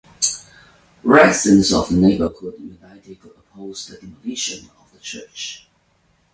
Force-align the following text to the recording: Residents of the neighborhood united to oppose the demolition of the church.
Residents 1.03 1.71
of 1.73 1.89
the 1.89 1.95
neighborhood 1.95 2.55
united 2.57 3.21
to 3.21 3.29
oppose 3.29 3.85
the 3.85 3.97
demolition 3.97 4.67
of 4.79 4.91
the 4.91 4.97
church. 4.99 5.69